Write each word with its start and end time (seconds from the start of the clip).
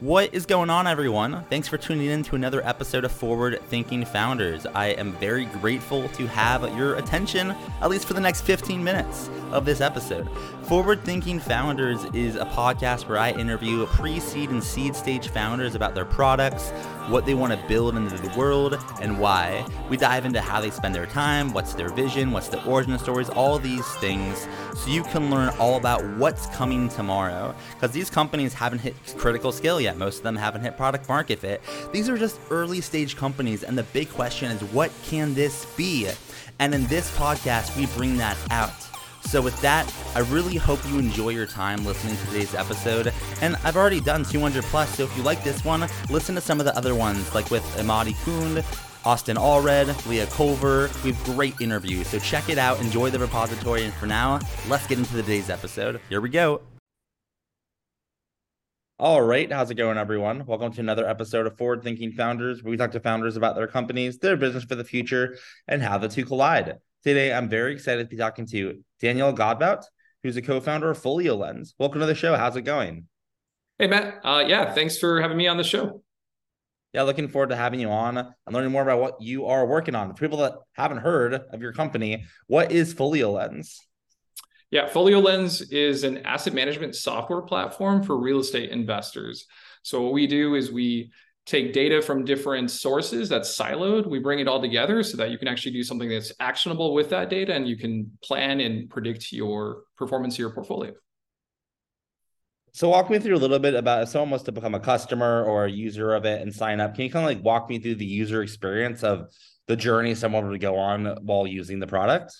What 0.00 0.34
is 0.34 0.44
going 0.44 0.70
on, 0.70 0.88
everyone? 0.88 1.44
Thanks 1.50 1.68
for 1.68 1.78
tuning 1.78 2.08
in 2.08 2.24
to 2.24 2.34
another 2.34 2.66
episode 2.66 3.04
of 3.04 3.12
Forward 3.12 3.60
Thinking 3.68 4.04
Founders. 4.04 4.66
I 4.66 4.86
am 4.88 5.12
very 5.12 5.44
grateful 5.44 6.08
to 6.08 6.26
have 6.26 6.62
your 6.76 6.96
attention, 6.96 7.54
at 7.80 7.88
least 7.88 8.08
for 8.08 8.14
the 8.14 8.20
next 8.20 8.40
15 8.40 8.82
minutes 8.82 9.30
of 9.52 9.64
this 9.64 9.80
episode. 9.80 10.28
Forward 10.64 11.04
Thinking 11.04 11.38
Founders 11.38 12.04
is 12.06 12.34
a 12.34 12.44
podcast 12.44 13.08
where 13.08 13.18
I 13.18 13.30
interview 13.32 13.86
pre 13.86 14.18
seed 14.18 14.50
and 14.50 14.62
seed 14.62 14.96
stage 14.96 15.28
founders 15.28 15.76
about 15.76 15.94
their 15.94 16.04
products, 16.04 16.70
what 17.08 17.24
they 17.24 17.34
want 17.34 17.52
to 17.52 17.68
build 17.68 17.96
into 17.96 18.16
the 18.16 18.36
world, 18.36 18.76
and 19.00 19.20
why. 19.20 19.64
We 19.88 19.96
dive 19.96 20.24
into 20.24 20.40
how 20.40 20.60
they 20.60 20.70
spend 20.70 20.94
their 20.94 21.06
time, 21.06 21.52
what's 21.52 21.74
their 21.74 21.90
vision, 21.90 22.32
what's 22.32 22.48
the 22.48 22.64
origin 22.64 22.98
stories, 22.98 23.28
all 23.28 23.60
these 23.60 23.86
things, 23.96 24.48
so 24.74 24.90
you 24.90 25.04
can 25.04 25.30
learn 25.30 25.54
all 25.60 25.76
about 25.76 26.04
what's 26.16 26.46
coming 26.48 26.88
tomorrow. 26.88 27.54
Because 27.74 27.92
these 27.92 28.10
companies 28.10 28.54
haven't 28.54 28.80
hit 28.80 28.96
critical 29.18 29.52
scale 29.52 29.80
yet, 29.80 29.83
most 29.92 30.18
of 30.18 30.22
them 30.22 30.36
haven't 30.36 30.62
hit 30.62 30.76
product 30.76 31.08
market 31.08 31.40
fit. 31.40 31.60
These 31.92 32.08
are 32.08 32.16
just 32.16 32.40
early 32.50 32.80
stage 32.80 33.16
companies, 33.16 33.62
and 33.62 33.76
the 33.76 33.82
big 33.82 34.08
question 34.08 34.50
is 34.50 34.62
what 34.72 34.90
can 35.04 35.34
this 35.34 35.66
be? 35.76 36.08
And 36.58 36.74
in 36.74 36.86
this 36.86 37.14
podcast, 37.16 37.76
we 37.76 37.86
bring 37.86 38.16
that 38.16 38.36
out. 38.50 38.72
So, 39.26 39.40
with 39.40 39.58
that, 39.62 39.92
I 40.14 40.20
really 40.20 40.56
hope 40.56 40.86
you 40.86 40.98
enjoy 40.98 41.30
your 41.30 41.46
time 41.46 41.84
listening 41.84 42.16
to 42.16 42.26
today's 42.26 42.54
episode. 42.54 43.12
And 43.40 43.56
I've 43.64 43.76
already 43.76 44.00
done 44.00 44.22
200 44.22 44.62
plus, 44.64 44.96
so 44.96 45.04
if 45.04 45.16
you 45.16 45.22
like 45.22 45.42
this 45.42 45.64
one, 45.64 45.88
listen 46.10 46.34
to 46.34 46.40
some 46.40 46.60
of 46.60 46.66
the 46.66 46.76
other 46.76 46.94
ones, 46.94 47.34
like 47.34 47.50
with 47.50 47.64
Imadi 47.76 48.14
Kund, 48.24 48.62
Austin 49.04 49.36
Allred, 49.36 50.06
Leah 50.06 50.26
Culver. 50.26 50.90
We 51.02 51.12
have 51.12 51.24
great 51.24 51.54
interviews, 51.60 52.06
so 52.08 52.18
check 52.18 52.48
it 52.48 52.58
out. 52.58 52.80
Enjoy 52.80 53.10
the 53.10 53.18
repository. 53.18 53.84
And 53.84 53.94
for 53.94 54.06
now, 54.06 54.40
let's 54.68 54.86
get 54.86 54.98
into 54.98 55.12
today's 55.12 55.50
episode. 55.50 56.00
Here 56.08 56.20
we 56.20 56.28
go. 56.28 56.60
All 59.00 59.20
right, 59.20 59.50
how's 59.50 59.72
it 59.72 59.74
going, 59.74 59.98
everyone? 59.98 60.46
Welcome 60.46 60.72
to 60.74 60.80
another 60.80 61.04
episode 61.04 61.48
of 61.48 61.58
Forward 61.58 61.82
Thinking 61.82 62.12
Founders, 62.12 62.62
where 62.62 62.70
we 62.70 62.76
talk 62.76 62.92
to 62.92 63.00
founders 63.00 63.36
about 63.36 63.56
their 63.56 63.66
companies, 63.66 64.18
their 64.18 64.36
business 64.36 64.62
for 64.62 64.76
the 64.76 64.84
future, 64.84 65.36
and 65.66 65.82
how 65.82 65.98
the 65.98 66.06
two 66.06 66.24
collide. 66.24 66.76
Today, 67.02 67.32
I'm 67.32 67.48
very 67.48 67.72
excited 67.72 68.04
to 68.04 68.08
be 68.08 68.16
talking 68.16 68.46
to 68.46 68.84
Daniel 69.00 69.34
Godbout, 69.34 69.82
who's 70.22 70.36
a 70.36 70.42
co-founder 70.42 70.90
of 70.90 71.02
Foliolens. 71.02 71.74
Welcome 71.76 72.02
to 72.02 72.06
the 72.06 72.14
show. 72.14 72.36
How's 72.36 72.54
it 72.54 72.62
going? 72.62 73.08
Hey, 73.80 73.88
Matt. 73.88 74.20
Uh, 74.22 74.44
yeah, 74.46 74.72
thanks 74.72 74.96
for 74.96 75.20
having 75.20 75.38
me 75.38 75.48
on 75.48 75.56
the 75.56 75.64
show. 75.64 76.04
Yeah, 76.92 77.02
looking 77.02 77.26
forward 77.26 77.50
to 77.50 77.56
having 77.56 77.80
you 77.80 77.90
on 77.90 78.16
and 78.16 78.32
learning 78.48 78.70
more 78.70 78.82
about 78.82 79.00
what 79.00 79.20
you 79.20 79.46
are 79.46 79.66
working 79.66 79.96
on. 79.96 80.14
For 80.14 80.20
people 80.20 80.38
that 80.38 80.54
haven't 80.74 80.98
heard 80.98 81.34
of 81.34 81.60
your 81.60 81.72
company, 81.72 82.26
what 82.46 82.70
is 82.70 82.94
Foliolens? 82.94 83.76
Yeah, 84.70 84.88
Foliolens 84.88 85.72
is 85.72 86.04
an 86.04 86.18
asset 86.18 86.54
management 86.54 86.94
software 86.96 87.42
platform 87.42 88.02
for 88.02 88.16
real 88.16 88.40
estate 88.40 88.70
investors. 88.70 89.46
So 89.82 90.02
what 90.02 90.12
we 90.12 90.26
do 90.26 90.54
is 90.54 90.72
we 90.72 91.12
take 91.46 91.72
data 91.74 92.00
from 92.00 92.24
different 92.24 92.70
sources 92.70 93.28
that's 93.28 93.56
siloed 93.56 94.06
we 94.06 94.18
bring 94.18 94.38
it 94.38 94.48
all 94.48 94.60
together 94.60 95.02
so 95.02 95.16
that 95.16 95.30
you 95.30 95.38
can 95.38 95.48
actually 95.48 95.72
do 95.72 95.82
something 95.82 96.08
that's 96.08 96.32
actionable 96.40 96.94
with 96.94 97.10
that 97.10 97.28
data 97.28 97.52
and 97.52 97.68
you 97.68 97.76
can 97.76 98.10
plan 98.22 98.60
and 98.60 98.88
predict 98.88 99.30
your 99.32 99.82
performance 99.96 100.34
of 100.34 100.38
your 100.38 100.50
portfolio 100.50 100.92
so 102.72 102.88
walk 102.88 103.10
me 103.10 103.18
through 103.18 103.36
a 103.36 103.38
little 103.38 103.58
bit 103.58 103.74
about 103.74 104.02
if 104.02 104.08
someone 104.08 104.30
wants 104.30 104.44
to 104.44 104.52
become 104.52 104.74
a 104.74 104.80
customer 104.80 105.44
or 105.44 105.66
a 105.66 105.70
user 105.70 106.14
of 106.14 106.24
it 106.24 106.40
and 106.40 106.54
sign 106.54 106.80
up 106.80 106.94
can 106.94 107.04
you 107.04 107.10
kind 107.10 107.24
of 107.24 107.36
like 107.36 107.44
walk 107.44 107.68
me 107.68 107.78
through 107.78 107.94
the 107.94 108.06
user 108.06 108.42
experience 108.42 109.02
of 109.02 109.30
the 109.66 109.76
journey 109.76 110.14
someone 110.14 110.48
would 110.48 110.60
go 110.60 110.76
on 110.76 111.04
while 111.22 111.46
using 111.46 111.78
the 111.78 111.86
product 111.86 112.34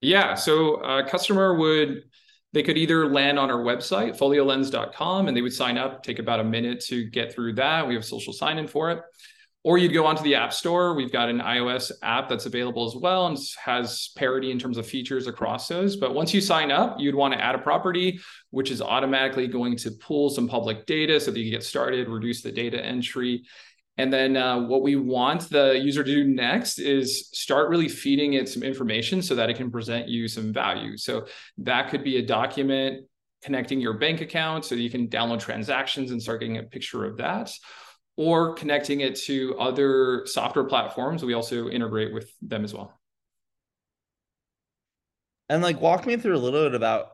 yeah 0.00 0.34
so 0.34 0.76
a 0.76 1.08
customer 1.08 1.54
would 1.54 2.02
they 2.52 2.62
could 2.62 2.76
either 2.76 3.08
land 3.08 3.38
on 3.38 3.50
our 3.50 3.60
website, 3.60 4.18
foliolens.com, 4.18 5.28
and 5.28 5.36
they 5.36 5.42
would 5.42 5.52
sign 5.52 5.78
up, 5.78 6.02
take 6.02 6.18
about 6.18 6.40
a 6.40 6.44
minute 6.44 6.80
to 6.86 7.04
get 7.04 7.32
through 7.32 7.54
that. 7.54 7.86
We 7.86 7.94
have 7.94 8.04
social 8.04 8.32
sign 8.32 8.58
in 8.58 8.66
for 8.66 8.90
it. 8.90 9.00
Or 9.62 9.76
you'd 9.76 9.92
go 9.92 10.06
onto 10.06 10.22
the 10.22 10.36
App 10.36 10.54
Store. 10.54 10.94
We've 10.94 11.12
got 11.12 11.28
an 11.28 11.40
iOS 11.40 11.92
app 12.02 12.30
that's 12.30 12.46
available 12.46 12.86
as 12.86 12.96
well 12.96 13.26
and 13.26 13.38
has 13.62 14.08
parity 14.16 14.50
in 14.50 14.58
terms 14.58 14.78
of 14.78 14.86
features 14.86 15.26
across 15.26 15.68
those. 15.68 15.96
But 15.96 16.14
once 16.14 16.32
you 16.32 16.40
sign 16.40 16.70
up, 16.70 16.96
you'd 16.98 17.14
want 17.14 17.34
to 17.34 17.40
add 17.40 17.54
a 17.54 17.58
property, 17.58 18.20
which 18.48 18.70
is 18.70 18.80
automatically 18.80 19.46
going 19.46 19.76
to 19.76 19.90
pull 19.90 20.30
some 20.30 20.48
public 20.48 20.86
data 20.86 21.20
so 21.20 21.30
that 21.30 21.38
you 21.38 21.50
get 21.50 21.62
started, 21.62 22.08
reduce 22.08 22.40
the 22.40 22.50
data 22.50 22.82
entry, 22.82 23.44
and 24.00 24.10
then 24.10 24.34
uh, 24.34 24.58
what 24.58 24.80
we 24.80 24.96
want 24.96 25.50
the 25.50 25.78
user 25.78 26.02
to 26.02 26.10
do 26.10 26.24
next 26.24 26.78
is 26.78 27.28
start 27.34 27.68
really 27.68 27.86
feeding 27.86 28.32
it 28.32 28.48
some 28.48 28.62
information 28.62 29.20
so 29.20 29.34
that 29.34 29.50
it 29.50 29.58
can 29.58 29.70
present 29.70 30.08
you 30.08 30.26
some 30.26 30.54
value. 30.54 30.96
So 30.96 31.26
that 31.58 31.90
could 31.90 32.02
be 32.02 32.16
a 32.16 32.22
document 32.22 33.06
connecting 33.42 33.78
your 33.78 33.92
bank 33.98 34.22
account 34.22 34.64
so 34.64 34.74
you 34.74 34.88
can 34.88 35.08
download 35.08 35.40
transactions 35.40 36.12
and 36.12 36.22
start 36.22 36.40
getting 36.40 36.56
a 36.56 36.62
picture 36.62 37.04
of 37.04 37.18
that 37.18 37.52
or 38.16 38.54
connecting 38.54 39.00
it 39.00 39.16
to 39.16 39.54
other 39.58 40.24
software 40.24 40.64
platforms. 40.64 41.22
We 41.22 41.34
also 41.34 41.68
integrate 41.68 42.14
with 42.14 42.32
them 42.40 42.64
as 42.64 42.72
well. 42.72 42.98
And 45.50 45.62
like 45.62 45.78
walk 45.78 46.06
me 46.06 46.16
through 46.16 46.36
a 46.36 46.38
little 46.38 46.64
bit 46.64 46.74
about 46.74 47.10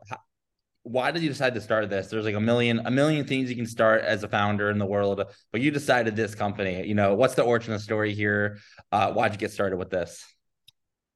why 0.87 1.11
did 1.11 1.21
you 1.21 1.29
decide 1.29 1.53
to 1.55 1.61
start 1.61 1.89
this? 1.89 2.07
There's 2.07 2.25
like 2.25 2.35
a 2.35 2.39
million, 2.39 2.81
a 2.85 2.91
million 2.91 3.25
things 3.25 3.49
you 3.49 3.55
can 3.55 3.65
start 3.65 4.03
as 4.03 4.23
a 4.23 4.27
founder 4.27 4.69
in 4.69 4.77
the 4.77 4.85
world, 4.85 5.21
but 5.51 5.61
you 5.61 5.69
decided 5.69 6.15
this 6.15 6.33
company. 6.33 6.87
You 6.87 6.95
know, 6.95 7.13
what's 7.13 7.35
the 7.35 7.43
origin 7.43 7.73
of 7.73 7.81
story 7.81 8.13
here? 8.13 8.59
Uh, 8.91 9.11
why'd 9.11 9.33
you 9.33 9.37
get 9.37 9.51
started 9.51 9.77
with 9.77 9.89
this? 9.89 10.23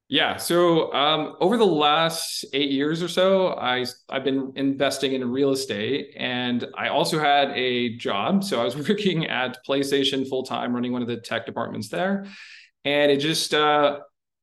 Yeah. 0.08 0.36
So 0.36 0.92
um, 0.92 1.36
over 1.40 1.56
the 1.56 1.64
last 1.64 2.44
eight 2.52 2.70
years 2.70 3.02
or 3.02 3.08
so, 3.08 3.54
I 3.54 3.86
I've 4.10 4.24
been 4.24 4.52
investing 4.56 5.14
in 5.14 5.30
real 5.30 5.52
estate, 5.52 6.12
and 6.18 6.66
I 6.76 6.88
also 6.88 7.18
had 7.18 7.50
a 7.52 7.96
job. 7.96 8.44
So 8.44 8.60
I 8.60 8.64
was 8.64 8.76
working 8.88 9.26
at 9.28 9.64
PlayStation 9.66 10.28
full 10.28 10.42
time, 10.42 10.74
running 10.74 10.92
one 10.92 11.00
of 11.00 11.08
the 11.08 11.16
tech 11.16 11.46
departments 11.46 11.88
there, 11.88 12.26
and 12.84 13.10
it 13.10 13.20
just 13.20 13.54
uh, 13.54 14.00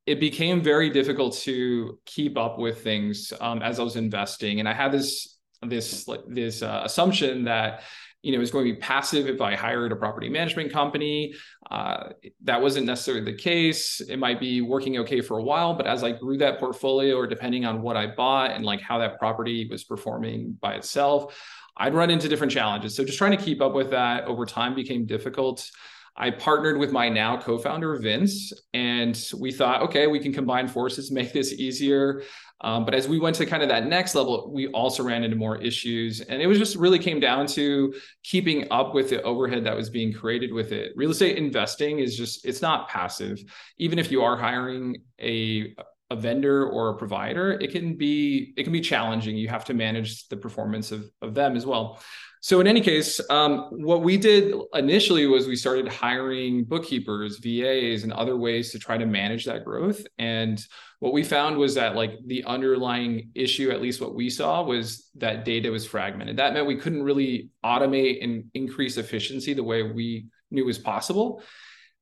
it 0.10 0.20
became 0.20 0.60
very 0.64 0.90
difficult 0.90 1.36
to 1.36 2.00
keep 2.06 2.36
up 2.36 2.58
with 2.58 2.84
things 2.84 3.32
um, 3.40 3.62
as 3.62 3.80
I 3.80 3.84
was 3.84 3.96
investing, 3.96 4.60
and 4.60 4.68
I 4.68 4.74
had 4.74 4.92
this 4.92 5.38
this 5.62 6.10
this 6.28 6.64
uh, 6.64 6.82
assumption 6.84 7.44
that 7.44 7.84
you 8.24 8.32
know 8.32 8.38
it 8.38 8.40
was 8.40 8.50
going 8.50 8.66
to 8.66 8.74
be 8.74 8.80
passive 8.80 9.28
if 9.28 9.40
I 9.40 9.56
hired 9.56 9.92
a 9.92 9.96
property 9.96 10.28
management 10.28 10.74
company. 10.74 11.36
Uh, 11.70 12.10
that 12.44 12.60
wasn't 12.60 12.88
necessarily 12.88 13.24
the 13.24 13.38
case. 13.38 14.02
It 14.02 14.18
might 14.18 14.40
be 14.40 14.62
working 14.62 14.98
okay 14.98 15.22
for 15.22 15.38
a 15.38 15.44
while, 15.44 15.76
but 15.76 15.86
as 15.86 16.04
I 16.04 16.12
grew 16.14 16.38
that 16.40 16.60
portfolio, 16.60 17.16
or 17.16 17.28
depending 17.28 17.66
on 17.66 17.84
what 17.84 17.96
I 17.96 18.08
bought 18.08 18.50
and 18.50 18.66
like 18.66 18.82
how 18.82 18.98
that 18.98 19.20
property 19.20 19.68
was 19.70 19.84
performing 19.84 20.58
by 20.60 20.74
itself, 20.74 21.40
I'd 21.78 21.94
run 21.94 22.10
into 22.10 22.28
different 22.28 22.52
challenges. 22.52 22.96
So 22.96 23.06
just 23.06 23.20
trying 23.20 23.38
to 23.38 23.44
keep 23.44 23.62
up 23.62 23.74
with 23.74 23.92
that 23.92 24.24
over 24.24 24.48
time 24.48 24.74
became 24.74 25.06
difficult. 25.06 25.70
I 26.16 26.32
partnered 26.32 26.78
with 26.78 26.92
my 26.92 27.10
now 27.10 27.40
co-founder 27.40 27.96
Vince, 27.98 28.52
and 28.74 29.20
we 29.38 29.52
thought, 29.52 29.82
okay, 29.84 30.08
we 30.08 30.20
can 30.20 30.34
combine 30.34 30.68
forces, 30.68 31.12
make 31.20 31.34
this 31.34 31.54
easier. 31.54 32.24
Um, 32.62 32.84
but 32.84 32.94
as 32.94 33.08
we 33.08 33.20
went 33.20 33.38
to 33.38 33.46
kind 33.46 33.64
of 33.64 33.70
that 33.70 33.88
next 33.88 34.16
level, 34.16 34.52
we 34.54 34.68
also 34.68 35.02
ran 35.02 35.24
into 35.24 35.38
more 35.38 35.62
issues, 35.62 36.20
and 36.22 36.42
it 36.42 36.48
was 36.48 36.58
just 36.58 36.76
really 36.76 37.00
came 37.00 37.20
down 37.20 37.48
to 37.48 37.94
keeping 38.24 38.68
up 38.70 38.94
with 38.94 39.10
the 39.10 39.22
overhead 39.24 39.64
that 39.64 39.76
was 39.76 39.90
being 39.90 40.12
created 40.12 40.52
with 40.52 40.72
it. 40.74 40.92
Real 40.96 41.12
estate 41.12 41.38
investing 41.38 42.00
is 42.00 42.18
just 42.18 42.46
it's 42.46 42.62
not 42.62 42.90
passive. 42.90 43.42
Even 43.78 43.98
if 43.98 44.12
you 44.12 44.22
are 44.24 44.36
hiring 44.36 44.98
a 45.22 45.74
a 46.12 46.16
vendor 46.16 46.66
or 46.68 46.90
a 46.90 46.98
provider, 46.98 47.52
it 47.52 47.72
can 47.72 47.96
be 47.96 48.54
it 48.58 48.64
can 48.64 48.74
be 48.74 48.82
challenging. 48.82 49.38
You 49.38 49.48
have 49.50 49.66
to 49.66 49.74
manage 49.74 50.28
the 50.30 50.38
performance 50.38 50.92
of, 50.92 51.10
of 51.22 51.34
them 51.34 51.56
as 51.56 51.66
well. 51.66 52.00
So 52.42 52.62
in 52.62 52.68
any 52.68 52.80
case, 52.80 53.20
um, 53.30 53.68
what 53.72 54.02
we 54.02 54.16
did 54.16 54.56
initially 54.74 55.28
was 55.28 55.46
we 55.46 55.58
started 55.58 55.90
hiring 55.90 56.64
bookkeepers, 56.64 57.38
VAs, 57.40 58.04
and 58.04 58.14
other 58.14 58.38
ways 58.38 58.72
to 58.72 58.80
try 58.80 58.98
to 58.98 59.06
manage 59.06 59.46
that 59.46 59.66
growth. 59.66 60.06
And 60.18 60.64
what 61.00 61.12
we 61.12 61.24
found 61.24 61.58
was 61.58 61.76
that 61.76 61.96
like 61.96 62.12
the 62.26 62.46
underlying 62.46 63.32
issue, 63.36 63.72
at 63.72 63.82
least 63.82 64.00
what 64.00 64.16
we 64.16 64.30
saw, 64.30 64.64
was 64.64 65.10
that 65.16 65.44
data 65.44 65.70
was 65.70 65.86
fragmented. 65.86 66.38
That 66.38 66.54
meant 66.54 66.66
we 66.66 66.78
couldn't 66.78 67.04
really 67.04 67.50
automate 67.64 68.24
and 68.24 68.46
increase 68.54 68.96
efficiency 68.96 69.54
the 69.54 69.64
way 69.64 69.84
we 69.84 70.28
knew 70.50 70.66
was 70.66 70.80
possible. 70.80 71.44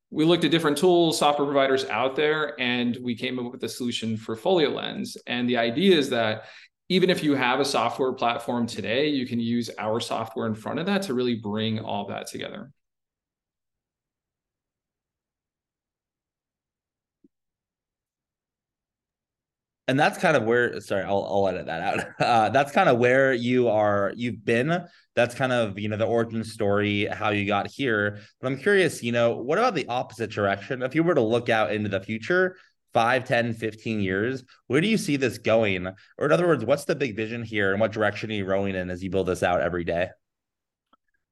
We 0.10 0.24
looked 0.24 0.46
at 0.46 0.52
different 0.52 0.78
tools, 0.78 1.18
software 1.18 1.46
providers 1.46 1.86
out 1.86 2.16
there, 2.16 2.60
and 2.60 2.98
we 3.02 3.16
came 3.16 3.40
up 3.40 3.52
with 3.52 3.64
a 3.64 3.70
solution 3.70 4.16
for 4.16 4.38
Foliolens. 4.38 5.18
And 5.28 5.50
the 5.50 5.58
idea 5.58 5.98
is 5.98 6.10
that 6.12 6.46
even 6.90 7.10
if 7.10 7.24
you 7.24 7.36
have 7.36 7.60
a 7.60 7.66
software 7.66 8.14
platform 8.14 8.66
today, 8.68 9.10
you 9.10 9.28
can 9.28 9.40
use 9.40 9.70
our 9.78 10.00
software 10.00 10.48
in 10.48 10.56
front 10.56 10.80
of 10.80 10.86
that 10.86 11.02
to 11.04 11.14
really 11.14 11.36
bring 11.36 11.80
all 11.80 12.08
that 12.08 12.28
together. 12.28 12.72
And 19.88 19.98
that's 19.98 20.18
kind 20.18 20.36
of 20.36 20.44
where 20.44 20.80
sorry 20.82 21.04
I'll, 21.04 21.26
I'll 21.30 21.48
edit 21.48 21.66
that 21.68 21.82
out. 21.82 22.08
Uh, 22.28 22.50
that's 22.50 22.72
kind 22.72 22.90
of 22.90 22.98
where 22.98 23.34
you 23.34 23.70
are 23.70 24.12
you've 24.16 24.44
been. 24.44 24.86
That's 25.16 25.34
kind 25.34 25.54
of 25.54 25.80
you 25.80 25.88
know 25.88 25.98
the 25.98 26.06
origin 26.06 26.44
story 26.44 27.06
how 27.06 27.30
you 27.30 27.46
got 27.46 27.68
here. 27.68 28.20
But 28.42 28.48
i'm 28.48 28.58
curious 28.58 29.02
you 29.02 29.12
know 29.12 29.38
what 29.38 29.58
about 29.58 29.76
the 29.76 29.88
opposite 29.88 30.32
direction? 30.32 30.82
If 30.82 30.94
you 30.94 31.04
were 31.04 31.16
to 31.16 31.22
look 31.22 31.50
out 31.50 31.72
into 31.72 31.90
the 31.90 32.02
future 32.02 32.58
5 32.94 33.26
10 33.26 33.54
15 33.54 34.00
years 34.00 34.44
where 34.68 34.82
do 34.82 34.88
you 34.88 34.98
see 34.98 35.16
this 35.16 35.38
going? 35.38 35.88
Or 36.18 36.26
in 36.26 36.32
other 36.32 36.48
words 36.48 36.66
what's 36.66 36.86
the 36.86 36.96
big 36.96 37.16
vision 37.16 37.44
here 37.44 37.72
and 37.72 37.80
what 37.80 37.92
direction 37.92 38.30
are 38.32 38.36
you 38.36 38.46
rowing 38.46 38.76
in 38.76 38.90
as 38.90 39.04
you 39.04 39.10
build 39.10 39.28
this 39.28 39.44
out 39.44 39.62
every 39.62 39.84
day? 39.84 40.10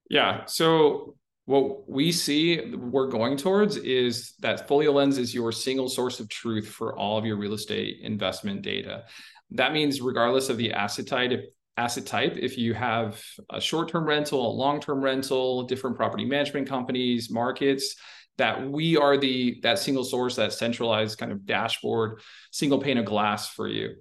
Yeah. 0.09 0.45
So 0.45 1.15
what 1.45 1.87
we 1.87 2.11
see 2.11 2.73
we're 2.75 3.07
going 3.07 3.37
towards 3.37 3.77
is 3.77 4.33
that 4.39 4.67
Foliolens 4.67 5.19
is 5.19 5.33
your 5.33 5.51
single 5.51 5.87
source 5.87 6.19
of 6.19 6.27
truth 6.27 6.67
for 6.67 6.97
all 6.97 7.17
of 7.17 7.25
your 7.25 7.37
real 7.37 7.53
estate 7.53 7.99
investment 8.01 8.63
data. 8.63 9.05
That 9.51 9.71
means 9.71 10.01
regardless 10.01 10.49
of 10.49 10.57
the 10.57 10.73
asset 10.73 11.05
type, 11.05 11.53
asset 11.77 12.07
type, 12.07 12.35
if 12.35 12.57
you 12.57 12.73
have 12.73 13.21
a 13.51 13.61
short-term 13.61 14.05
rental, 14.05 14.47
a 14.47 14.53
long-term 14.53 15.03
rental, 15.03 15.63
different 15.63 15.95
property 15.95 16.25
management 16.25 16.67
companies, 16.67 17.29
markets, 17.29 17.95
that 18.37 18.67
we 18.69 18.97
are 18.97 19.15
the 19.15 19.59
that 19.61 19.79
single 19.79 20.03
source, 20.03 20.35
that 20.35 20.51
centralized 20.51 21.17
kind 21.19 21.31
of 21.31 21.45
dashboard, 21.45 22.21
single 22.51 22.79
pane 22.79 22.97
of 22.97 23.05
glass 23.05 23.49
for 23.49 23.67
you. 23.67 23.95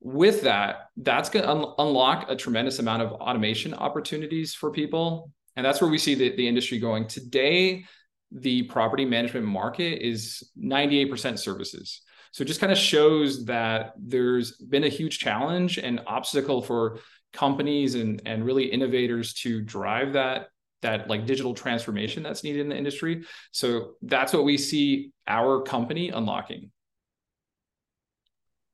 With 0.00 0.42
that, 0.42 0.88
that's 0.96 1.28
going 1.28 1.44
to 1.44 1.50
un- 1.50 1.74
unlock 1.78 2.30
a 2.30 2.36
tremendous 2.36 2.78
amount 2.78 3.02
of 3.02 3.12
automation 3.12 3.74
opportunities 3.74 4.54
for 4.54 4.70
people 4.70 5.30
and 5.56 5.64
that's 5.64 5.80
where 5.80 5.90
we 5.90 5.98
see 5.98 6.14
the, 6.14 6.36
the 6.36 6.46
industry 6.46 6.78
going. 6.78 7.06
Today, 7.08 7.84
the 8.30 8.64
property 8.64 9.04
management 9.04 9.46
market 9.46 10.06
is 10.06 10.50
98% 10.58 11.38
services. 11.38 12.02
So 12.32 12.42
it 12.42 12.46
just 12.46 12.60
kind 12.60 12.72
of 12.72 12.78
shows 12.78 13.46
that 13.46 13.94
there's 13.98 14.56
been 14.56 14.84
a 14.84 14.88
huge 14.88 15.18
challenge 15.18 15.78
and 15.78 16.00
obstacle 16.06 16.60
for 16.60 16.98
companies 17.32 17.94
and, 17.94 18.20
and 18.26 18.44
really 18.44 18.64
innovators 18.64 19.32
to 19.34 19.62
drive 19.62 20.12
that 20.14 20.48
that 20.82 21.08
like 21.08 21.26
digital 21.26 21.54
transformation 21.54 22.22
that's 22.22 22.44
needed 22.44 22.60
in 22.60 22.68
the 22.68 22.76
industry. 22.76 23.24
So 23.50 23.94
that's 24.02 24.32
what 24.32 24.44
we 24.44 24.58
see 24.58 25.12
our 25.26 25.62
company 25.62 26.10
unlocking. 26.10 26.70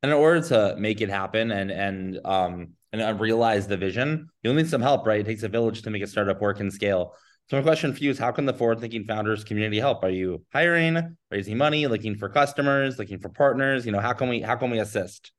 And 0.03 0.11
in 0.11 0.19
order 0.19 0.41
to 0.49 0.75
make 0.79 1.01
it 1.01 1.09
happen 1.09 1.53
and 1.53 1.71
and 1.71 2.19
um 2.25 2.73
and 2.93 3.21
realize 3.21 3.67
the 3.67 3.77
vision, 3.77 4.29
you'll 4.43 4.55
need 4.55 4.69
some 4.69 4.83
help, 4.83 5.07
right? 5.07 5.21
It 5.21 5.27
takes 5.27 5.43
a 5.43 5.49
village 5.49 5.83
to 5.83 5.91
make 5.91 6.03
a 6.03 6.07
startup 6.07 6.41
work 6.41 6.61
and 6.61 6.73
scale. 6.73 7.15
So 7.49 7.57
my 7.57 7.63
question 7.63 7.93
for 7.93 8.03
you 8.03 8.11
is 8.11 8.19
how 8.19 8.33
can 8.33 8.47
the 8.47 8.53
forward 8.53 8.81
thinking 8.81 9.05
founders 9.05 9.45
community 9.45 9.79
help? 9.79 10.05
Are 10.05 10.11
you 10.11 10.45
hiring, 10.53 11.17
raising 11.31 11.59
money, 11.59 11.87
looking 11.87 12.17
for 12.17 12.29
customers, 12.29 12.99
looking 12.99 13.19
for 13.19 13.29
partners? 13.29 13.85
You 13.85 13.93
know, 13.93 14.01
how 14.01 14.13
can 14.13 14.29
we 14.29 14.41
how 14.41 14.57
can 14.57 14.71
we 14.71 14.79
assist? 14.79 15.33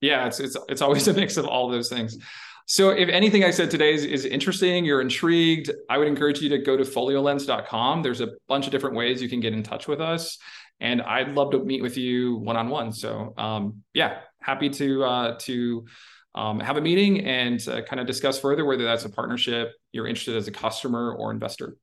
Yeah, 0.00 0.26
it's 0.26 0.40
it's 0.40 0.56
it's 0.68 0.82
always 0.82 1.08
a 1.08 1.14
mix 1.14 1.36
of 1.36 1.46
all 1.46 1.68
those 1.68 1.88
things. 1.88 2.18
So 2.66 2.90
if 2.90 3.08
anything 3.08 3.44
I 3.44 3.50
said 3.50 3.70
today 3.70 3.94
is, 3.94 4.04
is 4.04 4.26
interesting, 4.26 4.84
you're 4.84 5.00
intrigued, 5.00 5.70
I 5.88 5.96
would 5.96 6.06
encourage 6.06 6.42
you 6.42 6.50
to 6.50 6.58
go 6.58 6.76
to 6.76 6.84
foliolens.com. 6.84 8.02
There's 8.02 8.20
a 8.20 8.28
bunch 8.46 8.66
of 8.66 8.72
different 8.72 8.94
ways 8.94 9.22
you 9.22 9.28
can 9.28 9.40
get 9.40 9.54
in 9.54 9.62
touch 9.62 9.88
with 9.88 10.02
us. 10.02 10.36
And 10.78 11.00
I'd 11.00 11.30
love 11.30 11.50
to 11.52 11.64
meet 11.64 11.80
with 11.80 11.96
you 11.96 12.36
one-on-one. 12.36 12.92
So 12.92 13.32
um, 13.38 13.82
yeah, 13.94 14.18
happy 14.42 14.68
to 14.68 15.02
uh, 15.02 15.38
to 15.40 15.86
um, 16.34 16.60
have 16.60 16.76
a 16.76 16.80
meeting 16.80 17.24
and 17.24 17.66
uh, 17.68 17.82
kind 17.82 18.00
of 18.00 18.06
discuss 18.06 18.38
further 18.38 18.64
whether 18.64 18.84
that's 18.84 19.04
a 19.04 19.10
partnership 19.10 19.72
you're 19.92 20.06
interested 20.06 20.36
as 20.36 20.46
a 20.48 20.52
customer 20.52 21.12
or 21.12 21.30
investor. 21.30 21.76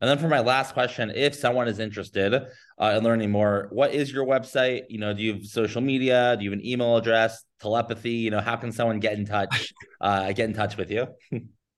And 0.00 0.10
then 0.10 0.18
for 0.18 0.28
my 0.28 0.40
last 0.40 0.74
question, 0.74 1.10
if 1.14 1.34
someone 1.34 1.68
is 1.68 1.78
interested 1.78 2.34
uh, 2.34 2.94
in 2.98 3.02
learning 3.02 3.30
more, 3.30 3.68
what 3.70 3.94
is 3.94 4.12
your 4.12 4.26
website? 4.26 4.82
You 4.90 4.98
know, 4.98 5.14
do 5.14 5.22
you 5.22 5.34
have 5.34 5.44
social 5.44 5.80
media? 5.80 6.36
Do 6.36 6.44
you 6.44 6.50
have 6.50 6.58
an 6.58 6.66
email 6.66 6.96
address? 6.96 7.42
Telepathy? 7.60 8.10
You 8.10 8.30
know, 8.30 8.40
how 8.40 8.56
can 8.56 8.72
someone 8.72 9.00
get 9.00 9.14
in 9.14 9.24
touch? 9.24 9.72
Uh, 9.98 10.30
get 10.32 10.46
in 10.46 10.52
touch 10.52 10.76
with 10.76 10.90
you? 10.90 11.06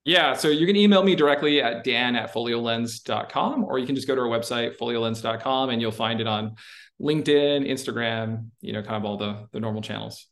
yeah, 0.05 0.35
so 0.35 0.49
you 0.49 0.67
can 0.67 0.75
email 0.75 1.05
me 1.05 1.15
directly 1.15 1.63
at 1.63 1.85
dan 1.85 2.17
at 2.17 2.35
foliolens.com, 2.35 3.63
or 3.63 3.79
you 3.79 3.87
can 3.87 3.95
just 3.95 4.09
go 4.09 4.17
to 4.17 4.21
our 4.21 4.27
website 4.27 4.77
foliolens.com, 4.77 5.71
and 5.71 5.81
you'll 5.81 5.93
find 5.93 6.21
it 6.21 6.27
on 6.27 6.57
LinkedIn, 7.01 7.71
Instagram, 7.71 8.49
you 8.61 8.73
know, 8.73 8.83
kind 8.83 8.97
of 8.97 9.05
all 9.05 9.17
the 9.17 9.47
the 9.53 9.61
normal 9.61 9.81
channels. 9.81 10.27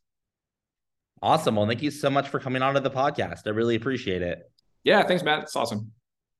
Awesome. 1.22 1.56
Well, 1.56 1.66
thank 1.66 1.82
you 1.82 1.90
so 1.90 2.10
much 2.10 2.28
for 2.28 2.38
coming 2.38 2.62
on 2.62 2.74
to 2.74 2.80
the 2.80 2.90
podcast. 2.90 3.46
I 3.46 3.50
really 3.50 3.74
appreciate 3.74 4.22
it. 4.22 4.50
Yeah, 4.84 5.02
thanks, 5.02 5.22
Matt. 5.22 5.44
It's 5.44 5.56
awesome. 5.56 5.92